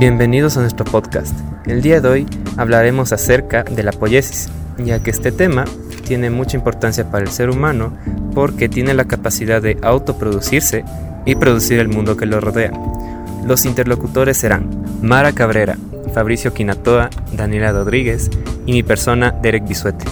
[0.00, 1.38] Bienvenidos a nuestro podcast.
[1.66, 4.48] El día de hoy hablaremos acerca de la poiesis,
[4.82, 5.66] ya que este tema
[6.06, 7.92] tiene mucha importancia para el ser humano
[8.34, 10.86] porque tiene la capacidad de autoproducirse
[11.26, 12.72] y producir el mundo que lo rodea.
[13.46, 14.70] Los interlocutores serán
[15.02, 15.76] Mara Cabrera,
[16.14, 18.30] Fabricio Quinatoa, Daniela Rodríguez
[18.64, 20.06] y mi persona Derek Bisuete.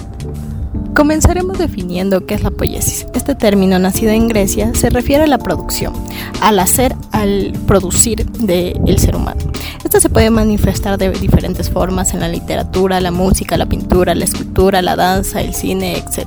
[0.95, 3.07] Comenzaremos definiendo qué es la poiesis.
[3.14, 5.95] Este término, nacido en Grecia, se refiere a la producción,
[6.43, 9.41] al hacer, al producir del ser humano.
[9.89, 14.26] Esta se puede manifestar de diferentes formas en la literatura, la música, la pintura, la
[14.26, 16.26] escultura, la danza, el cine, etc.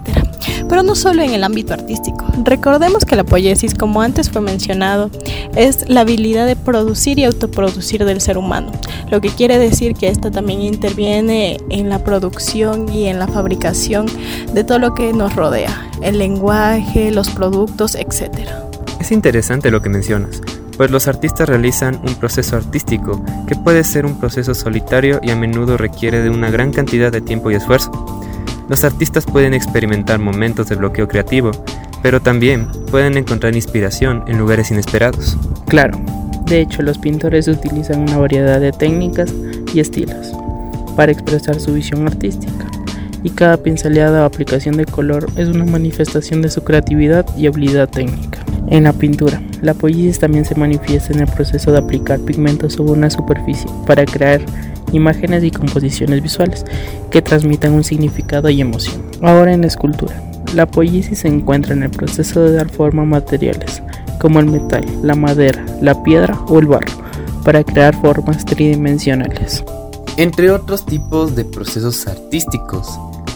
[0.68, 2.26] Pero no solo en el ámbito artístico.
[2.44, 5.12] Recordemos que la poiesis, como antes fue mencionado,
[5.56, 8.72] es la habilidad de producir y autoproducir del ser humano,
[9.12, 14.08] lo que quiere decir que esta también interviene en la producción y en la fabricación
[14.56, 18.32] de todo lo que nos rodea, el lenguaje, los productos, etc.
[19.00, 20.42] Es interesante lo que mencionas,
[20.82, 25.36] pues los artistas realizan un proceso artístico que puede ser un proceso solitario y a
[25.36, 27.92] menudo requiere de una gran cantidad de tiempo y esfuerzo.
[28.68, 31.52] Los artistas pueden experimentar momentos de bloqueo creativo,
[32.02, 35.38] pero también pueden encontrar inspiración en lugares inesperados.
[35.68, 36.00] Claro,
[36.48, 39.32] de hecho los pintores utilizan una variedad de técnicas
[39.76, 40.34] y estilos
[40.96, 42.66] para expresar su visión artística
[43.24, 47.88] y cada pinceleada o aplicación de color es una manifestación de su creatividad y habilidad
[47.88, 48.41] técnica.
[48.68, 52.92] En la pintura, la poiesis también se manifiesta en el proceso de aplicar pigmentos sobre
[52.92, 54.42] una superficie para crear
[54.92, 56.66] imágenes y composiciones visuales
[57.10, 59.02] que transmitan un significado y emoción.
[59.22, 60.22] Ahora en la escultura,
[60.54, 63.82] la poiesis se encuentra en el proceso de dar forma a materiales
[64.20, 66.92] como el metal, la madera, la piedra o el barro
[67.44, 69.64] para crear formas tridimensionales.
[70.18, 72.88] Entre otros tipos de procesos artísticos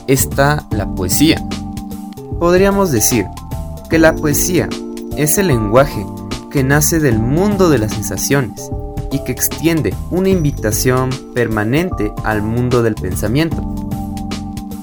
[0.07, 1.43] está la poesía.
[2.39, 3.25] Podríamos decir
[3.89, 4.69] que la poesía
[5.17, 6.05] es el lenguaje
[6.51, 8.69] que nace del mundo de las sensaciones
[9.11, 13.75] y que extiende una invitación permanente al mundo del pensamiento.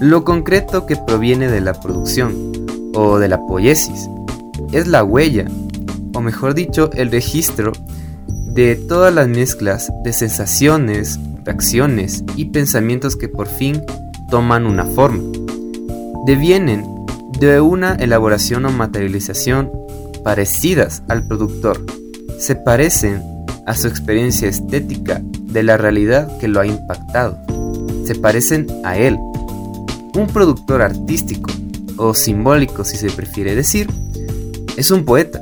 [0.01, 2.53] Lo concreto que proviene de la producción
[2.95, 4.09] o de la poiesis
[4.73, 5.47] es la huella,
[6.15, 7.73] o mejor dicho, el registro
[8.27, 13.83] de todas las mezclas de sensaciones, reacciones y pensamientos que por fin
[14.31, 15.23] toman una forma.
[16.27, 16.85] Devienen
[17.39, 19.71] de una elaboración o materialización
[20.23, 21.85] parecidas al productor.
[22.39, 23.23] Se parecen
[23.67, 27.39] a su experiencia estética de la realidad que lo ha impactado.
[28.05, 29.17] Se parecen a él.
[30.15, 31.51] Un productor artístico,
[31.97, 33.89] o simbólico si se prefiere decir,
[34.77, 35.41] es un poeta.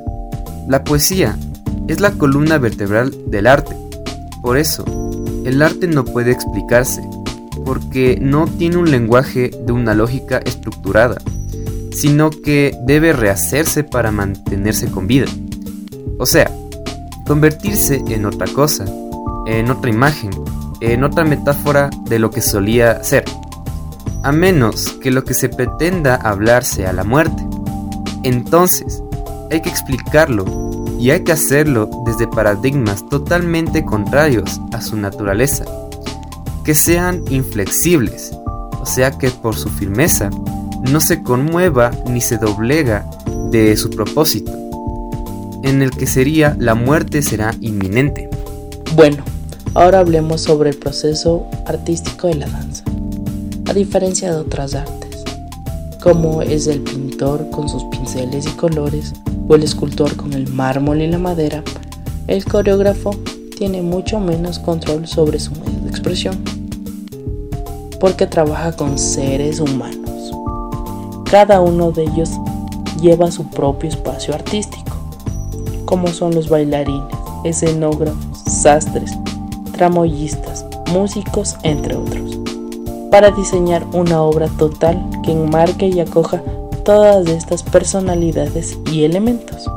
[0.68, 1.36] La poesía
[1.88, 3.76] es la columna vertebral del arte.
[4.42, 4.84] Por eso,
[5.44, 7.02] el arte no puede explicarse
[7.64, 11.18] porque no tiene un lenguaje de una lógica estructurada,
[11.92, 15.26] sino que debe rehacerse para mantenerse con vida.
[16.18, 16.50] O sea,
[17.26, 18.84] convertirse en otra cosa,
[19.46, 20.30] en otra imagen,
[20.80, 23.24] en otra metáfora de lo que solía ser,
[24.22, 27.46] a menos que lo que se pretenda hablar sea la muerte.
[28.22, 29.02] Entonces,
[29.50, 30.44] hay que explicarlo
[30.98, 35.64] y hay que hacerlo desde paradigmas totalmente contrarios a su naturaleza
[36.64, 38.32] que sean inflexibles,
[38.80, 40.30] o sea que por su firmeza
[40.82, 43.08] no se conmueva ni se doblega
[43.50, 44.52] de su propósito,
[45.62, 48.28] en el que sería la muerte será inminente.
[48.94, 49.22] Bueno,
[49.74, 52.84] ahora hablemos sobre el proceso artístico de la danza.
[53.68, 55.22] A diferencia de otras artes,
[56.02, 59.12] como es el pintor con sus pinceles y colores,
[59.48, 61.62] o el escultor con el mármol y la madera,
[62.26, 63.10] el coreógrafo
[63.56, 66.42] tiene mucho menos control sobre su medio de expresión,
[68.00, 69.99] porque trabaja con seres humanos.
[71.30, 72.30] Cada uno de ellos
[73.00, 74.96] lleva su propio espacio artístico,
[75.84, 79.12] como son los bailarines, escenógrafos, sastres,
[79.70, 82.36] tramoyistas, músicos, entre otros,
[83.12, 86.42] para diseñar una obra total que enmarque y acoja
[86.84, 89.70] todas estas personalidades y elementos.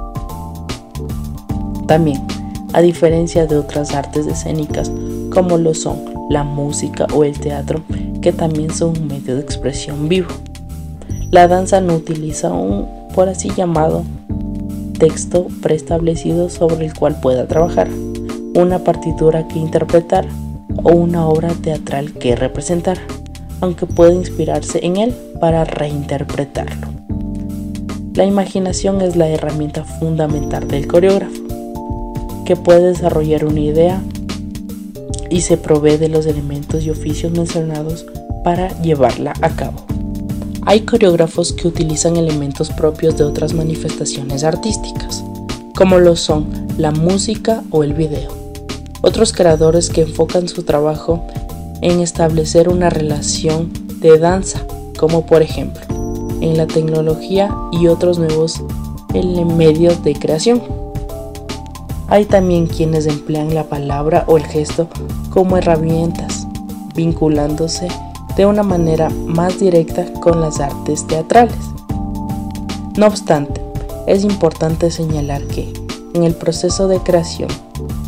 [1.86, 2.26] También
[2.74, 4.92] a diferencia de otras artes escénicas
[5.32, 6.00] como lo son
[6.32, 7.84] la música o el teatro,
[8.22, 10.30] que también son un medio de expresión vivo.
[11.34, 14.04] La danza no utiliza un, por así llamado,
[15.00, 17.90] texto preestablecido sobre el cual pueda trabajar,
[18.54, 20.28] una partitura que interpretar
[20.84, 23.00] o una obra teatral que representar,
[23.62, 26.90] aunque puede inspirarse en él para reinterpretarlo.
[28.14, 32.14] La imaginación es la herramienta fundamental del coreógrafo
[32.46, 34.04] que puede desarrollar una idea
[35.32, 38.06] y se provee de los elementos y oficios mencionados
[38.44, 39.93] para llevarla a cabo.
[40.66, 45.24] Hay coreógrafos que utilizan elementos propios de otras manifestaciones artísticas,
[45.76, 48.32] como lo son la música o el video.
[49.02, 51.28] Otros creadores que enfocan su trabajo
[51.82, 54.66] en establecer una relación de danza,
[54.98, 55.82] como por ejemplo
[56.40, 58.62] en la tecnología y otros nuevos
[59.14, 60.62] medios de creación.
[62.08, 64.88] Hay también quienes emplean la palabra o el gesto
[65.30, 66.48] como herramientas,
[66.96, 67.88] vinculándose
[68.36, 71.56] de una manera más directa con las artes teatrales.
[72.98, 73.62] No obstante,
[74.08, 75.72] es importante señalar que
[76.14, 77.50] en el proceso de creación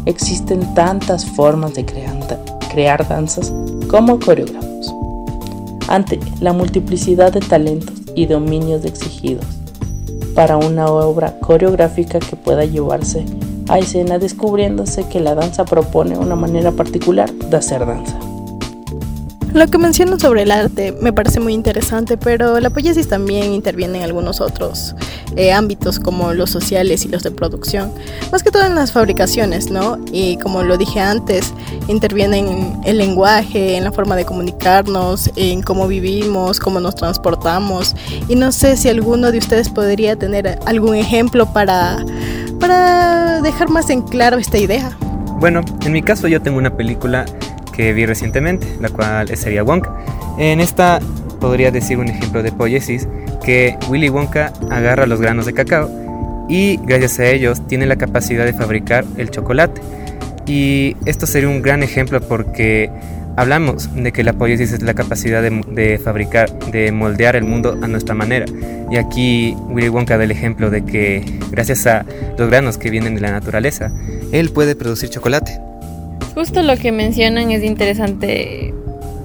[0.05, 3.53] existen tantas formas de crear, danzas
[3.89, 4.93] como coreógrafos.
[5.87, 9.45] Ante la multiplicidad de talentos y dominios exigidos
[10.33, 13.25] para una obra coreográfica que pueda llevarse
[13.69, 18.24] a escena descubriéndose que la danza propone una manera particular de hacer danza.
[19.55, 23.99] Lo que mencionas sobre el arte me parece muy interesante, pero la poiesis también interviene
[23.99, 24.93] en algunos otros
[25.37, 27.89] eh, ámbitos como los sociales y los de producción,
[28.33, 29.97] más que todo en las fabricaciones, ¿no?
[30.11, 31.53] Y como lo dije antes,
[31.87, 37.95] interviene en el lenguaje, en la forma de comunicarnos, en cómo vivimos, cómo nos transportamos.
[38.27, 42.03] Y no sé si alguno de ustedes podría tener algún ejemplo para,
[42.59, 44.97] para dejar más en claro esta idea.
[45.39, 47.25] Bueno, en mi caso yo tengo una película
[47.75, 49.91] que vi recientemente, la cual sería Wonka.
[50.37, 50.99] En esta
[51.39, 53.07] podría decir un ejemplo de poiesis
[53.43, 55.89] que Willy Wonka agarra los granos de cacao
[56.49, 59.81] y gracias a ellos tiene la capacidad de fabricar el chocolate.
[60.47, 62.89] Y esto sería un gran ejemplo porque
[63.35, 67.77] hablamos de que la poiesis es la capacidad de, de, fabricar, de moldear el mundo
[67.81, 68.45] a nuestra manera.
[68.91, 72.05] Y aquí Willy Wonka da el ejemplo de que gracias a
[72.37, 73.91] los granos que vienen de la naturaleza,
[74.31, 75.59] él puede producir chocolate.
[76.35, 78.73] Justo lo que mencionan es interesante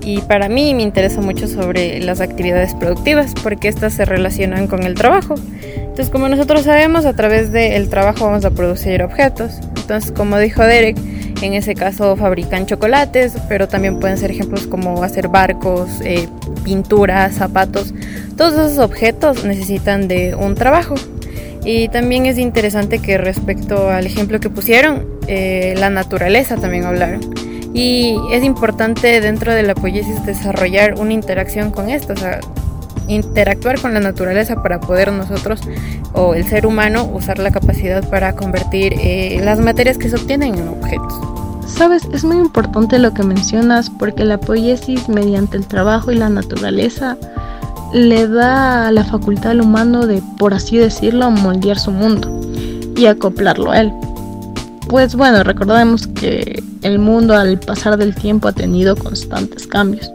[0.02, 4.84] y para mí me interesa mucho sobre las actividades productivas porque estas se relacionan con
[4.84, 5.34] el trabajo.
[5.74, 9.58] Entonces, como nosotros sabemos, a través del trabajo vamos a producir objetos.
[9.76, 10.96] Entonces, como dijo Derek,
[11.42, 16.28] en ese caso fabrican chocolates, pero también pueden ser ejemplos como hacer barcos, eh,
[16.64, 17.92] pinturas, zapatos.
[18.36, 20.94] Todos esos objetos necesitan de un trabajo.
[21.64, 27.20] Y también es interesante que respecto al ejemplo que pusieron, eh, la naturaleza también hablaron.
[27.74, 32.40] Y es importante dentro de la poiesis desarrollar una interacción con esto, o sea,
[33.06, 35.60] interactuar con la naturaleza para poder nosotros
[36.12, 40.54] o el ser humano usar la capacidad para convertir eh, las materias que se obtienen
[40.54, 41.14] en objetos.
[41.66, 46.28] Sabes, es muy importante lo que mencionas porque la poiesis mediante el trabajo y la
[46.28, 47.16] naturaleza
[47.92, 52.40] le da la facultad al humano de, por así decirlo, moldear su mundo
[52.96, 53.92] y acoplarlo a él.
[54.88, 60.10] Pues bueno, recordemos que el mundo al pasar del tiempo ha tenido constantes cambios.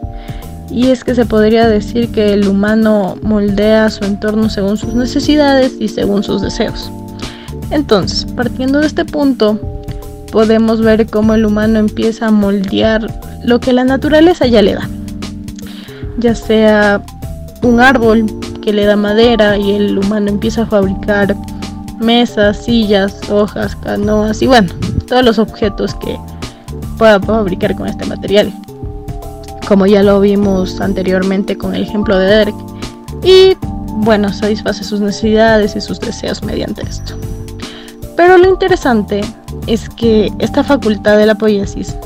[0.70, 5.74] Y es que se podría decir que el humano moldea su entorno según sus necesidades
[5.78, 6.90] y según sus deseos.
[7.70, 9.58] Entonces, partiendo de este punto,
[10.32, 13.06] podemos ver cómo el humano empieza a moldear
[13.44, 14.88] lo que la naturaleza ya le da.
[16.18, 17.02] Ya sea
[17.66, 18.26] un árbol
[18.62, 21.36] que le da madera y el humano empieza a fabricar
[21.98, 24.72] mesas, sillas, hojas, canoas y bueno,
[25.08, 26.16] todos los objetos que
[26.98, 28.52] pueda fabricar con este material.
[29.68, 32.54] Como ya lo vimos anteriormente con el ejemplo de Derek.
[33.22, 33.56] Y
[33.98, 37.14] bueno, satisface sus necesidades y sus deseos mediante esto.
[38.16, 39.22] Pero lo interesante
[39.66, 41.96] es que esta facultad de la poiesis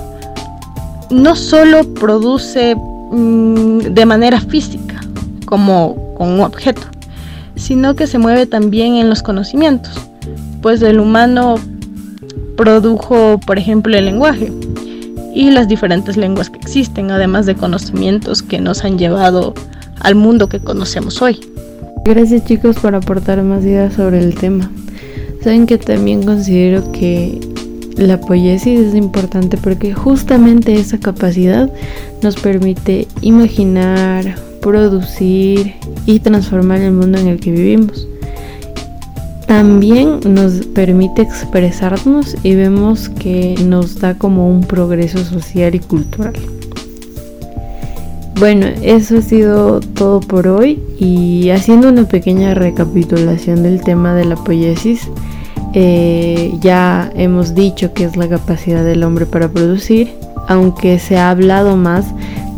[1.11, 5.00] no solo produce mm, de manera física,
[5.51, 6.83] como con un objeto,
[7.57, 9.93] sino que se mueve también en los conocimientos,
[10.63, 11.57] pues el humano
[12.57, 14.53] produjo, por ejemplo, el lenguaje
[15.35, 19.55] y las diferentes lenguas que existen, además de conocimientos que nos han llevado
[20.01, 21.41] al mundo que conocemos hoy.
[22.05, 24.71] Gracias chicos por aportar más ideas sobre el tema.
[25.43, 27.41] Saben que también considero que
[27.97, 31.71] la poiesis es importante porque justamente esa capacidad
[32.23, 35.75] nos permite imaginar, producir
[36.07, 38.07] y transformar el mundo en el que vivimos.
[39.47, 46.35] También nos permite expresarnos y vemos que nos da como un progreso social y cultural.
[48.39, 54.25] Bueno, eso ha sido todo por hoy y haciendo una pequeña recapitulación del tema de
[54.25, 55.11] la poiesis,
[55.75, 60.13] eh, ya hemos dicho que es la capacidad del hombre para producir,
[60.49, 62.07] aunque se ha hablado más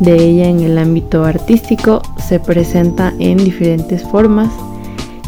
[0.02, 4.50] de ella en el ámbito artístico se presenta en diferentes formas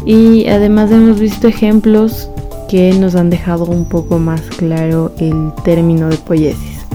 [0.05, 2.29] y además hemos visto ejemplos
[2.67, 6.85] que nos han dejado un poco más claro el término de poiesis.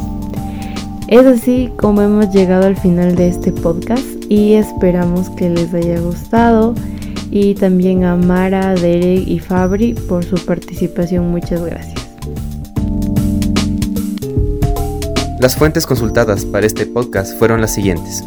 [1.09, 5.99] Es así como hemos llegado al final de este podcast y esperamos que les haya
[6.01, 6.75] gustado
[7.31, 11.31] y también a Mara, Derek y Fabri por su participación.
[11.31, 12.00] Muchas gracias.
[15.41, 18.23] Las fuentes consultadas para este podcast fueron las siguientes.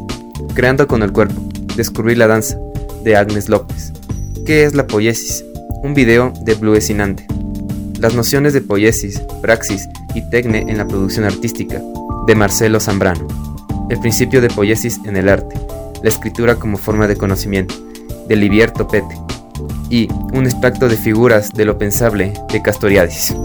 [0.56, 1.40] Creando con el cuerpo,
[1.76, 2.58] descubrir la danza,
[3.04, 3.94] de Agnes López.
[4.48, 5.46] ¿Qué es la poiesis?
[5.84, 7.28] Un video de Blue Esinante.
[8.00, 11.80] Las nociones de poiesis, praxis y tecne en la producción artística,
[12.26, 13.28] de Marcelo Zambrano.
[13.92, 15.56] El principio de poiesis en el arte,
[16.02, 17.76] la escritura como forma de conocimiento,
[18.28, 19.16] de Livier Topete.
[19.92, 23.36] Y un extracto de figuras de lo pensable de Castoriadis.